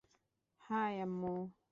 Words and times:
High, 0.63 0.93
আম্মু। 1.01 1.33